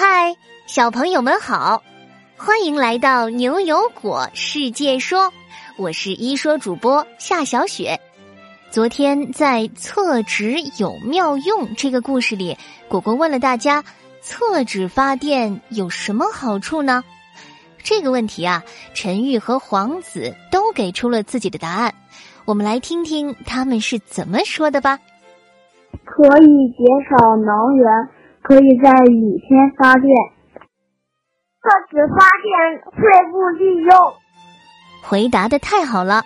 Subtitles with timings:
[0.00, 0.36] 嗨，
[0.68, 1.82] 小朋友们好，
[2.36, 5.32] 欢迎来到牛油果世界说，
[5.76, 7.98] 我是一说主播夏小雪。
[8.70, 12.56] 昨天在厕纸有妙用这个故事里，
[12.86, 13.82] 果果问了大家，
[14.20, 17.02] 厕纸发电有什么好处呢？
[17.82, 18.62] 这个问题啊，
[18.94, 21.92] 陈玉和黄子都给出了自己的答案，
[22.44, 25.00] 我们来听听他们是怎么说的吧。
[26.04, 28.08] 可以减少能源，
[28.42, 30.04] 可以在雨天发电。
[31.60, 32.52] 厕纸发电
[32.96, 34.14] 废物利用。
[35.02, 36.22] 回答的太好了！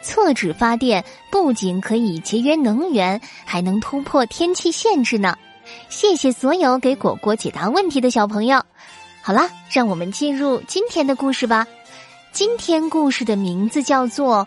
[0.00, 5.36] 厕纸发电不仅可以节约能源，还能突破天气限制呢。
[5.88, 8.62] 谢谢所有给果果解答问题的小朋友。
[9.22, 11.66] 好啦，让我们进入今天的故事吧。
[12.30, 14.46] 今天故事的名字叫做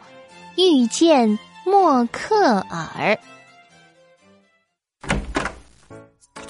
[0.61, 3.15] 《遇见默克尔》。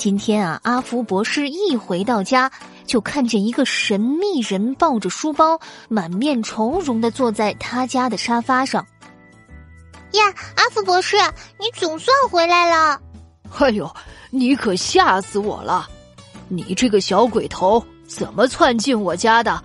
[0.01, 2.51] 今天啊，阿福博士一回到家，
[2.87, 8.83] 就看见一个神秘人抱着书包，满面愁容的坐在他家的沙发上。
[10.13, 10.23] 呀，
[10.55, 11.17] 阿福博士，
[11.59, 12.99] 你总算回来了！
[13.59, 13.95] 哎呦，
[14.31, 15.87] 你可吓死我了！
[16.47, 19.63] 你这个小鬼头，怎么窜进我家的？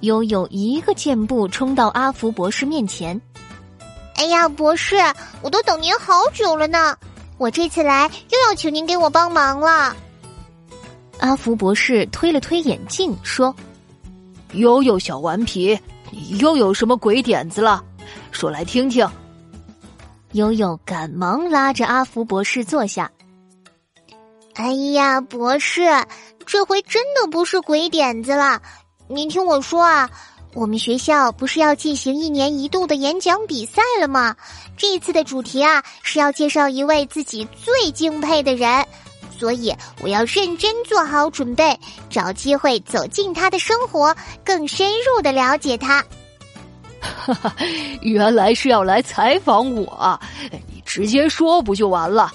[0.00, 3.18] 悠悠一个箭步冲到阿福博士面前。
[4.16, 4.96] 哎呀，博士，
[5.40, 6.94] 我都等您好久了呢。
[7.42, 9.96] 我这次来又要请您给我帮忙了。
[11.18, 13.52] 阿福博士推了推眼镜，说
[14.54, 15.76] ：“悠悠小顽皮，
[16.12, 17.82] 你又有什么鬼点子了？
[18.30, 19.04] 说来听听。”
[20.34, 23.10] 悠悠赶忙拉着阿福博士坐下。
[24.54, 25.82] 哎呀，博士，
[26.46, 28.62] 这回真的不是鬼点子了。
[29.08, 30.08] 您听我说啊。
[30.54, 34.36] 我们学校不是要进行一年一度的演讲比赛了吗？
[34.76, 38.86] 这一次的主题啊是要介绍一位自己最敬佩的人，
[39.38, 41.78] 所以我要认真做好准备，
[42.10, 46.04] 找机会走进他的生活，更深入的了解他。
[47.00, 47.54] 哈哈，
[48.02, 52.30] 原来是要来采访我，你直接说不就完了？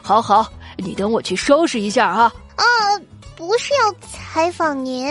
[0.00, 2.32] 好好，你等我去收拾一下哈。
[2.56, 2.64] 啊，
[3.36, 5.06] 不是要采访您。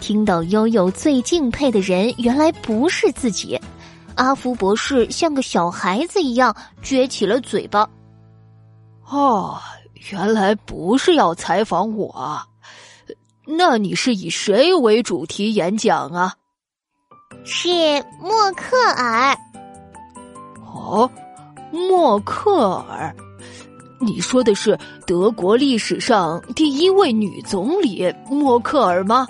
[0.00, 3.60] 听到悠悠最敬佩的人原来不是自己，
[4.16, 7.88] 阿福博士像个小孩子一样撅起了嘴巴。
[9.08, 9.58] 哦，
[10.10, 12.40] 原来不是要采访我，
[13.46, 16.34] 那你是以谁为主题演讲啊？
[17.44, 17.68] 是
[18.20, 19.36] 默克尔。
[20.64, 21.10] 哦，
[21.70, 23.14] 默克尔，
[24.00, 29.26] 你说的是德国历史上第一位女总理默克尔吗？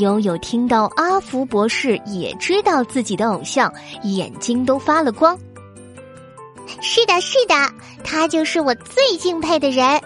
[0.00, 3.72] 悠悠听到阿福博士也知道自己的偶像，
[4.02, 5.38] 眼睛都发了光。
[6.80, 7.54] 是的，是的，
[8.02, 10.00] 他就是我最敬佩的人。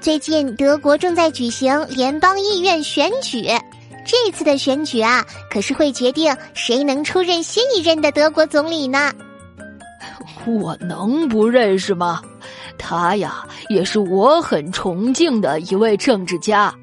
[0.00, 3.46] 最近德国正在举行联邦议院选举，
[4.04, 9.12] 这次的选举啊，可是会决定谁能出任新一任的德国总理呢。
[10.46, 12.22] 我能不认识吗？
[12.78, 16.74] 他呀，也是我很崇敬的一位政治家。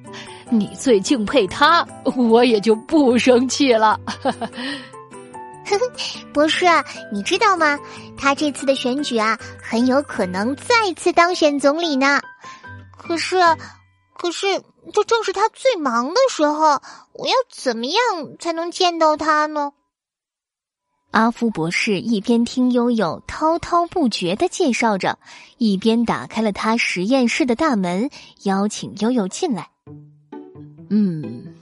[0.51, 3.97] 你最敬佩他，我也就不生气了。
[6.33, 6.65] 博士，
[7.13, 7.79] 你知道吗？
[8.17, 12.19] 他这次的选举啊，很有可能再次当选总理呢。
[12.97, 13.37] 可是，
[14.13, 16.81] 可是这正是他最忙的时候，
[17.13, 17.95] 我要怎么样
[18.37, 19.71] 才能见到他呢？
[21.11, 25.17] 阿夫博士一边听悠悠滔滔不绝的介绍着，
[25.57, 28.09] 一边打开了他实验室的大门，
[28.43, 29.69] 邀请悠悠进来。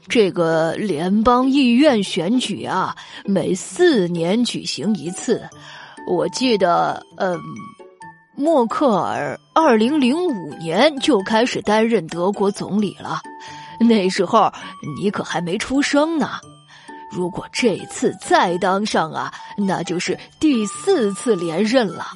[0.10, 5.48] 这个联邦议院选举啊，每四年举行一次。
[6.08, 7.40] 我记得，嗯，
[8.36, 13.22] 默克尔二零零五年就开始担任德国总理了，
[13.80, 14.52] 那时候
[14.98, 16.32] 你可还没出生呢。
[17.12, 22.08] 如果这次再当上啊，那就是第四次连任了。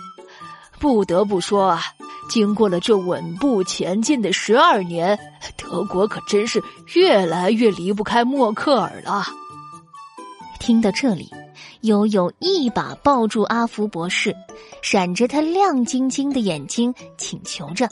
[0.80, 1.84] 不得不说啊。
[2.29, 5.17] 经过了这稳步前进的十二年，
[5.58, 6.61] 德国可真是
[6.93, 9.25] 越来越离不开默克尔了。
[10.59, 11.29] 听到这里，
[11.81, 14.35] 悠悠一把抱住阿福博士，
[14.81, 17.87] 闪着他亮晶晶的眼睛，请求着：“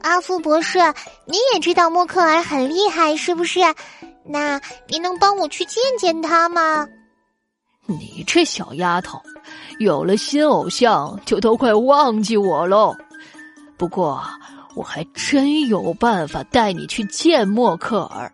[0.00, 0.78] 阿福博士，
[1.26, 3.60] 你也知道默克尔很厉害，是不是？
[4.24, 6.88] 那您能帮我去见见他吗？”
[7.86, 9.20] 你这小丫头。
[9.82, 12.96] 有了新偶像，就都快忘记我喽。
[13.76, 14.22] 不过，
[14.74, 18.30] 我还真有办法带你去见默克尔。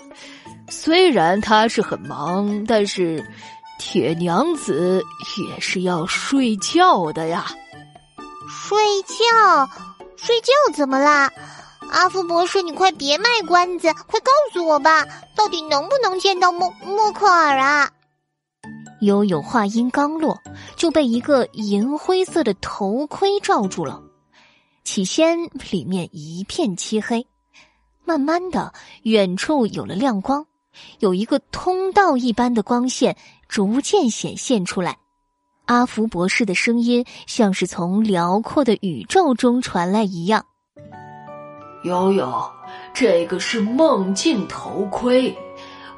[0.69, 3.27] 虽然他是很忙，但是
[3.79, 5.03] 铁娘子
[5.39, 7.47] 也是要睡觉的呀。
[8.49, 9.69] 睡觉？
[10.17, 11.31] 睡觉怎么啦？
[11.91, 17.89] 阿福博士，你快别卖关子，快告诉我吧，到底能不能见到默默克尔啊？
[19.01, 20.41] 悠悠话音刚落，
[20.77, 24.03] 就被一个银灰色的头盔罩住了。
[24.85, 27.27] 起先里面一片漆黑，
[28.05, 28.73] 慢慢的，
[29.03, 30.47] 远处有了亮光，
[30.99, 33.17] 有一个通道一般的光线
[33.49, 34.99] 逐渐显现出来。
[35.67, 40.47] 阿福博士的声音像是从辽阔的宇宙中传来一样。
[41.85, 42.51] 悠悠，
[42.95, 45.37] 这个是梦境头盔，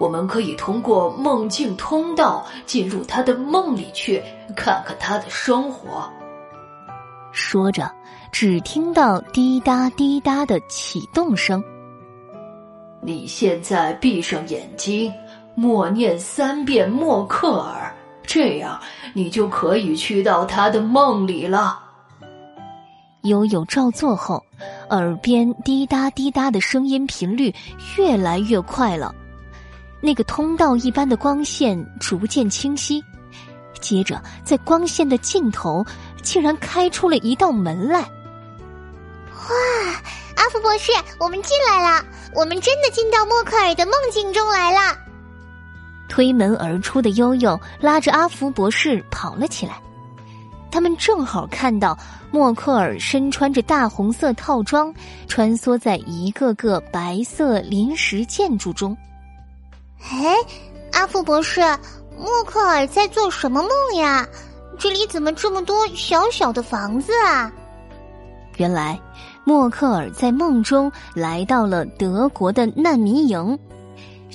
[0.01, 4.23] 我们可以通过梦境通道进入他的梦里去，
[4.57, 6.11] 看看他的生活。
[7.33, 7.93] 说着，
[8.33, 11.63] 只听到滴答滴答的启动声。
[13.03, 15.13] 你现在闭上眼睛，
[15.55, 17.95] 默念三遍默克尔。
[18.23, 18.81] 这样，
[19.13, 21.79] 你就可以去到他的梦里了。
[23.25, 24.43] 悠悠照做后，
[24.89, 27.55] 耳边滴答滴答的声音频率
[27.99, 29.15] 越来越快了，
[30.01, 33.05] 那个通道一般的光线逐渐清晰，
[33.81, 35.85] 接着在光线的尽头，
[36.23, 38.01] 竟然开出了一道门来。
[38.01, 39.57] 哇，
[40.37, 42.05] 阿福博士，我们进来了，
[42.35, 44.97] 我们真的进到默克尔的梦境中来了。
[46.09, 49.81] 推门而出的悠悠拉着阿福博士跑了起来，
[50.71, 51.97] 他们正好看到
[52.31, 54.93] 默克尔身穿着大红色套装，
[55.29, 58.97] 穿梭在一个个白色临时建筑中。
[60.03, 60.35] 哎，
[60.93, 61.61] 阿福博士，
[62.17, 63.71] 默克尔在做什么梦
[64.01, 64.27] 呀？
[64.79, 67.53] 这里怎么这么多小小的房子啊？
[68.57, 68.99] 原来，
[69.45, 73.59] 默克尔在梦中来到了德国的难民营。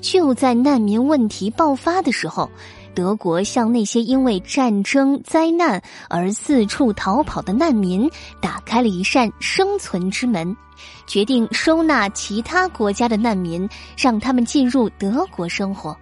[0.01, 2.49] 就在难民问题爆发的时候，
[2.95, 8.09] 德国向那些因为战争灾难而四处逃跑的难民
[8.39, 10.55] 打开了一扇生存之门，
[11.05, 15.95] 决定收纳其他国家的难民，让他们进入德国生活。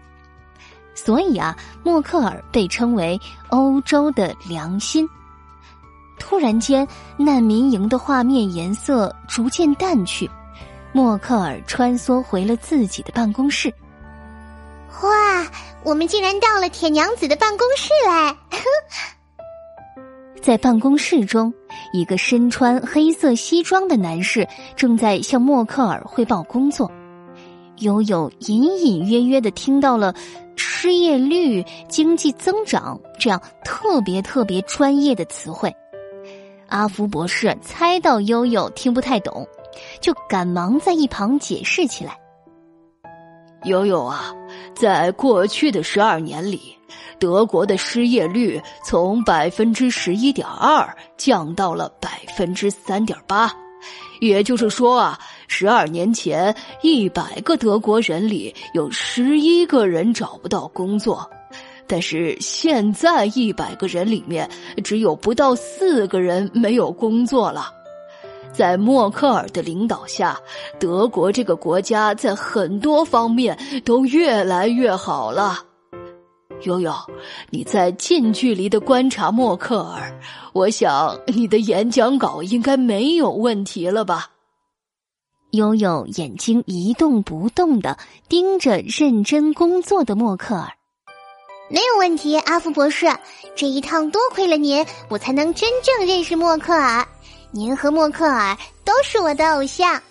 [0.95, 3.19] 所以啊，默克尔被称为
[3.49, 5.09] 欧洲的良心。
[6.19, 6.87] 突然间，
[7.17, 10.29] 难民营的画面颜色逐渐淡去，
[10.93, 13.73] 默克尔穿梭回了自己的办公室。
[15.01, 15.51] 哇，
[15.83, 18.35] 我们竟然到了铁娘子的办公室来！
[20.41, 21.53] 在办公室中，
[21.93, 26.91] 一个身穿黑色西装的男士正在向默克尔汇报工作。
[27.79, 30.13] 悠悠隐隐约约的听到了
[30.55, 35.73] 失业率、经济增长这样特别特别专业的词汇。
[36.67, 39.47] 阿福博士猜到悠悠听不太懂，
[40.01, 42.17] 就赶忙在一旁解释起来
[43.65, 44.33] ：“悠悠啊。”
[44.75, 46.75] 在过去的十二年里，
[47.19, 53.53] 德国的失业率从百分之十一点二降到了百分之三点八，
[54.19, 61.29] 也就是说啊，十二年前一百个德国人里有十一个人找不到工作，
[61.87, 64.49] 但是现在一百个人里面
[64.83, 67.71] 只有不到四个人没有工作了。
[68.53, 70.39] 在默克尔的领导下，
[70.79, 75.57] 德国这个国家在很多方面都越来越好了。
[76.61, 76.93] 悠悠，
[77.49, 80.17] 你在近距离的观察默克尔，
[80.53, 84.29] 我想你的演讲稿应该没有问题了吧？
[85.51, 87.97] 悠悠眼睛一动不动的
[88.29, 90.71] 盯着认真工作的默克尔，
[91.69, 92.37] 没有问题。
[92.39, 93.07] 阿福博士，
[93.55, 97.05] 这一趟多亏了您，我才能真正认识默克尔。
[97.55, 100.01] 您和默克尔都是我的偶像。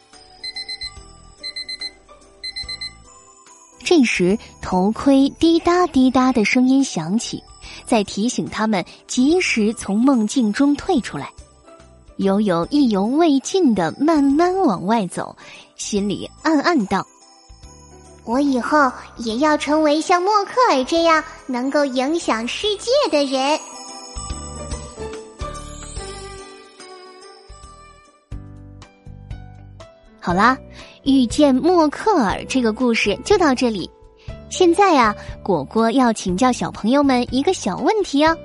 [3.84, 7.42] 这时，头盔滴答滴答的声音响起，
[7.84, 11.28] 在提醒他们及时从梦境中退出来。
[12.18, 15.36] 悠悠意犹未尽的慢慢往外走，
[15.74, 17.04] 心里暗暗道
[18.24, 23.58] ：“我以后也要成为像默克尔这样能够影响世界的人。”
[30.24, 30.56] 好啦，
[31.02, 33.90] 遇见默克尔这个故事就到这里。
[34.48, 35.12] 现在呀，
[35.42, 38.36] 果果要请教小朋友们一个小问题哦。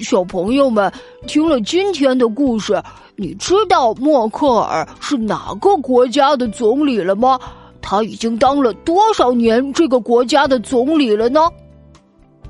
[0.00, 0.92] 小朋友们
[1.28, 2.82] 听了今天的故事，
[3.14, 7.38] 你知道默克尔是哪个国家的总理了吗？
[7.80, 11.48] 他已经当了多少年这个国家的总理了呢？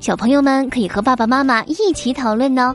[0.00, 2.74] 小朋友们可以和爸爸妈妈一起讨论呢。